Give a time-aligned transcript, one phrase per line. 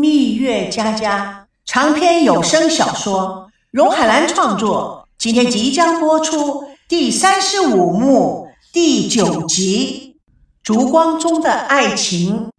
[0.00, 10.16] 蜜月佳佳长篇有声小说，荣海兰创作，今天即将播出第三十五幕第九集
[10.64, 12.50] 《烛光中的爱情》。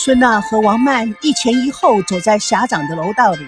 [0.00, 3.44] 孙娜和王曼一前一后走在狭长的楼道里，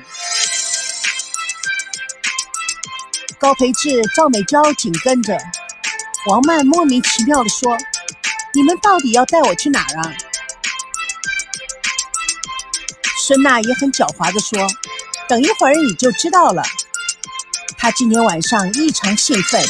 [3.39, 5.39] 高培志、赵美娇紧跟着。
[6.27, 7.79] 王曼莫名其妙地说
[8.53, 10.13] ：“你们到底要带我去哪儿啊？”
[13.17, 14.69] 孙娜也很狡猾地说
[15.29, 16.65] ：“等一会儿你就知道了。”
[17.79, 19.65] 她今天晚上异常兴奋，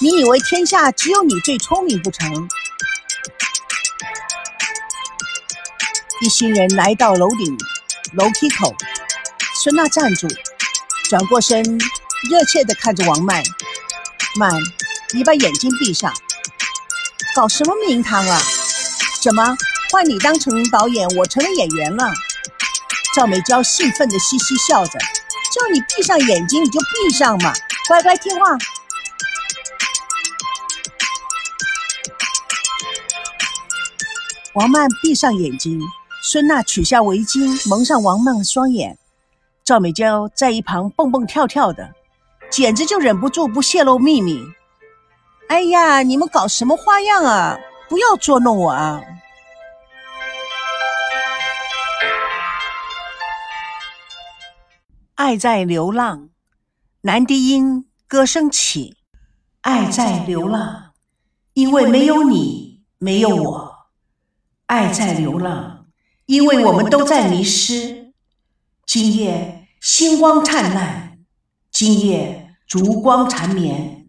[0.00, 2.48] 你以为天下只有你最聪明不成？
[6.22, 7.58] 一行人来到楼顶
[8.14, 8.74] 楼梯口，
[9.62, 10.26] 孙娜站住，
[11.10, 11.62] 转过身，
[12.30, 13.42] 热切地看着王曼。
[14.36, 14.50] 曼，
[15.12, 16.10] 你把眼睛闭上，
[17.34, 18.40] 搞什么名堂啊？
[19.20, 19.54] 怎么
[19.90, 22.10] 换你当成导演，我成了演员了？
[23.14, 27.52] 赵美娇兴奋地嘻嘻笑着，叫你闭上眼睛，你就闭上嘛，
[27.88, 28.56] 乖乖听话。
[34.54, 35.78] 王曼闭上眼睛。
[36.28, 38.98] 孙娜取下围巾，蒙上王曼的双眼。
[39.62, 41.94] 赵美娇在一旁蹦蹦跳跳的，
[42.50, 44.42] 简直就忍不住不泄露秘密。
[45.48, 47.56] 哎呀，你们搞什么花样啊？
[47.88, 49.00] 不要捉弄我啊！
[55.14, 56.30] 爱在流浪，
[57.02, 58.96] 男低音歌声起。
[59.60, 60.90] 爱在流浪，
[61.52, 63.76] 因为没有你，没有我。
[64.66, 65.75] 爱在流浪。
[66.26, 68.12] 因为我们都在迷失。
[68.84, 71.18] 今夜星光灿烂，
[71.70, 74.08] 今夜烛光缠绵，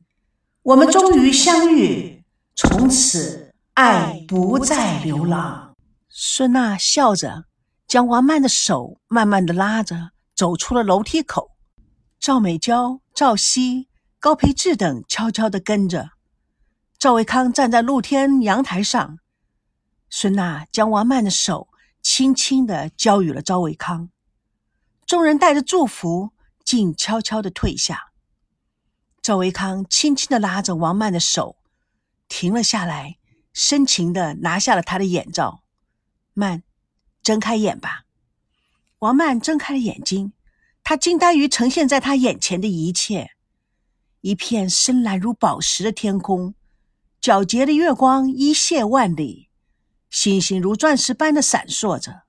[0.63, 2.23] 我们终于相遇，
[2.55, 5.75] 从此爱不再流浪。
[6.09, 7.45] 孙娜笑着，
[7.87, 11.51] 将王曼的手慢慢的拉着，走出了楼梯口。
[12.19, 13.87] 赵美娇、赵熙、
[14.19, 16.09] 高培志等悄悄的跟着。
[16.97, 19.19] 赵维康站在露天阳台上，
[20.09, 21.67] 孙娜将王曼的手。
[22.09, 24.09] 轻轻地交予了赵维康，
[25.05, 26.31] 众人带着祝福，
[26.63, 28.13] 竟悄悄地退下。
[29.21, 31.57] 赵维康轻轻地拉着王曼的手，
[32.29, 33.17] 停了下来，
[33.51, 35.63] 深情地拿下了他的眼罩。
[36.33, 36.63] 曼，
[37.21, 38.05] 睁开眼吧。
[38.99, 40.31] 王曼睁开了眼睛，
[40.85, 43.31] 她惊呆于呈现在她眼前的一切：
[44.21, 46.55] 一片深蓝如宝石的天空，
[47.21, 49.46] 皎洁的月光一泻万里。
[50.09, 52.23] 星星如钻石般的闪烁着，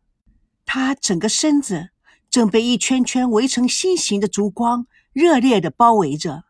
[0.65, 1.91] 他整个身子
[2.28, 6.44] 正被一圈圈围成心形的烛光热烈的包围着，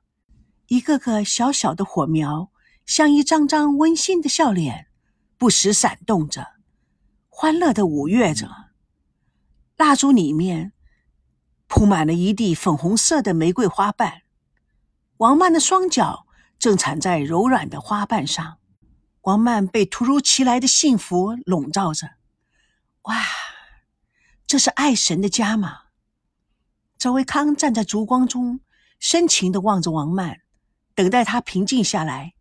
[0.66, 2.50] 一个个小小的火苗
[2.84, 4.88] 像一张张温馨的笑脸，
[5.36, 6.54] 不时闪动着，
[7.28, 8.50] 欢乐的舞跃着。
[9.76, 10.72] 蜡烛里面
[11.68, 14.22] 铺满了一地粉红色的玫瑰花瓣，
[15.18, 16.26] 王曼的双脚
[16.58, 18.57] 正踩在柔软的花瓣上。
[19.28, 22.12] 王曼被突如其来的幸福笼罩着，
[23.02, 23.26] 哇，
[24.46, 25.82] 这是爱神的家吗？
[26.96, 28.60] 赵维康站在烛光中，
[28.98, 30.40] 深情的望着王曼，
[30.94, 32.32] 等待她平静下来。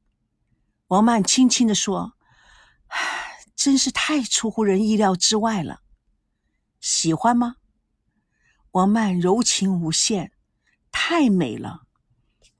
[0.88, 2.14] 王曼轻轻的说
[3.54, 5.81] ：“真是太出乎人意料之外了，
[6.80, 7.58] 喜欢吗？”
[8.72, 10.31] 王曼柔情无限，
[10.90, 11.81] 太美了。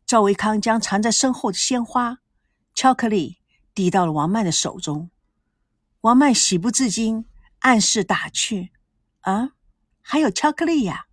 [0.06, 2.18] 赵维康将藏在身后的鲜花、
[2.76, 3.38] 巧克力。
[3.78, 5.12] 递到了王曼的手中，
[6.02, 7.28] 王曼喜不自禁，
[7.60, 8.72] 暗示打趣
[9.22, 9.52] ：“啊，
[10.02, 11.06] 还有巧克力呀！”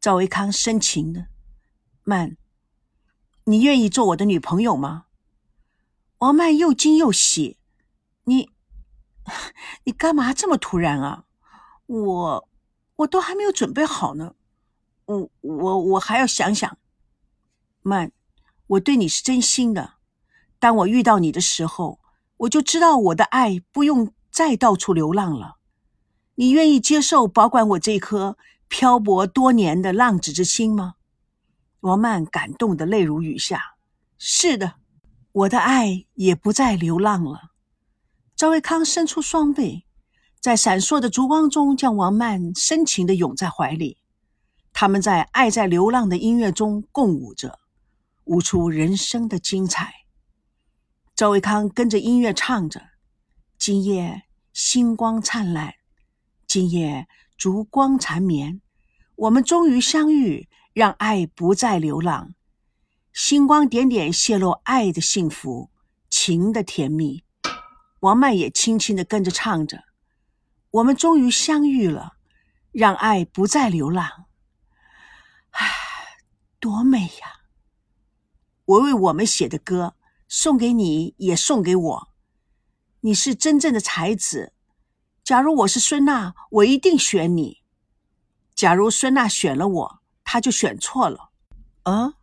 [0.00, 1.28] 赵维康深情的
[2.02, 2.36] ：“曼，
[3.44, 5.04] 你愿意做我的女朋友吗？”
[6.18, 7.56] 王曼又惊又喜
[8.26, 8.50] ：“你，
[9.86, 11.24] 你干嘛这么突然啊？
[11.86, 12.48] 我，
[12.96, 14.34] 我都还没有准备好呢。
[15.04, 16.76] 我，我，我还要想想。
[17.82, 18.10] 曼，
[18.66, 19.94] 我对你是真心的。”
[20.60, 21.98] 当我遇到你的时候，
[22.36, 25.56] 我就知道我的爱不用再到处流浪了。
[26.36, 28.36] 你愿意接受保管我这颗
[28.68, 30.94] 漂泊多年的浪子之心吗？
[31.80, 33.74] 王曼感动的泪如雨下。
[34.18, 34.74] 是的，
[35.32, 37.52] 我的爱也不再流浪了。
[38.36, 39.84] 赵维康伸出双臂，
[40.40, 43.96] 在闪烁的烛光中，将王曼深情的拥在怀里。
[44.72, 47.58] 他们在爱在流浪的音乐中共舞着，
[48.24, 49.99] 舞出人生的精彩。
[51.20, 52.92] 赵维康跟着音乐唱着
[53.60, 54.22] ：“今夜
[54.54, 55.74] 星光灿烂，
[56.46, 58.62] 今夜烛光缠绵，
[59.16, 62.32] 我们终于相遇，让爱不再流浪。
[63.12, 65.68] 星光点点泄露爱的幸福，
[66.08, 67.22] 情的甜蜜。
[67.98, 69.84] 王曼也轻轻的跟着唱着
[70.72, 72.14] ：“我们终于相遇了，
[72.72, 74.24] 让爱不再流浪。”
[75.52, 75.66] 唉，
[76.58, 77.42] 多美呀！
[78.64, 79.96] 我为我们写的歌
[80.32, 82.08] 送给你，也送给我。
[83.00, 84.52] 你是真正的才子。
[85.24, 87.62] 假如我是孙娜，我一定选你。
[88.54, 91.30] 假如孙娜选了我，她就选错了。
[91.82, 92.14] 嗯，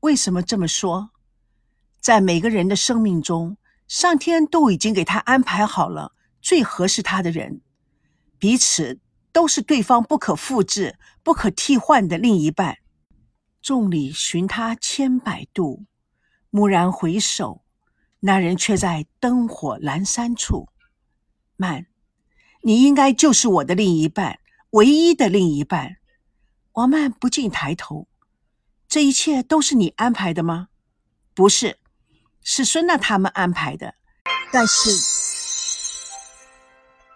[0.00, 1.10] 为什么这么说？
[2.00, 3.56] 在每个人的生命中，
[3.86, 7.60] 上天都已经给他安排好了最合适他的人，
[8.40, 8.98] 彼此
[9.30, 12.78] 都是对方不可复制、不可替换的另一半。
[13.62, 15.84] 众里寻他千百度，
[16.50, 17.62] 蓦然回首，
[18.20, 20.68] 那人却在灯火阑珊处。
[21.56, 21.86] 曼。
[22.62, 24.40] 你应该就是我的另一半，
[24.70, 25.98] 唯一的另一半。
[26.72, 28.08] 王曼不禁抬头，
[28.88, 30.68] 这一切都是你安排的吗？
[31.34, 31.78] 不是，
[32.42, 33.94] 是孙娜他们安排的。
[34.50, 34.90] 但是，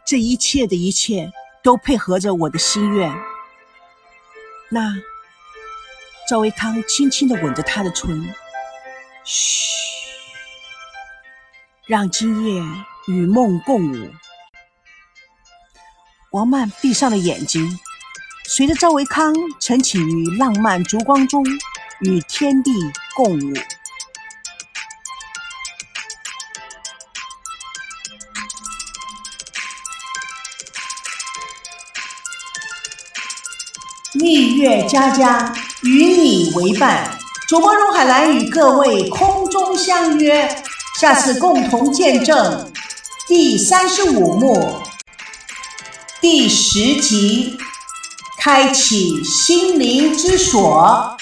[0.06, 3.12] 这一切的一切都配合着我的心愿。
[4.70, 4.94] 那，
[6.30, 8.32] 赵维康轻轻的吻着她的唇，
[9.24, 10.08] 嘘，
[11.86, 12.62] 让今夜
[13.06, 14.10] 与梦共舞。
[16.32, 17.78] 王曼闭上了眼睛，
[18.46, 21.44] 随着赵维康沉起于浪漫烛光中，
[22.00, 22.72] 与天地
[23.14, 23.52] 共舞。
[34.14, 37.18] 蜜月佳佳与你为伴，
[37.52, 40.48] 主播荣海兰与各位空中相约，
[40.98, 42.72] 下次共同见证
[43.28, 44.80] 第三十五幕。
[46.18, 47.58] 第十集，
[48.40, 51.14] 开启心灵之锁。